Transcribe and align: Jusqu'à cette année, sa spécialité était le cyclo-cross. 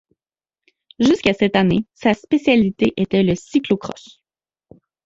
Jusqu'à 0.97 1.35
cette 1.35 1.55
année, 1.55 1.85
sa 1.93 2.15
spécialité 2.15 2.91
était 2.97 3.21
le 3.21 3.35
cyclo-cross. 3.35 4.23